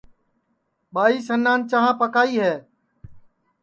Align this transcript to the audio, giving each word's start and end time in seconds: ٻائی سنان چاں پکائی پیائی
ٻائی 0.93 1.15
سنان 1.27 1.59
چاں 1.69 1.89
پکائی 1.99 2.33
پیائی 2.37 2.53